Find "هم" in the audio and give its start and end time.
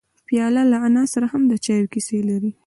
1.33-1.41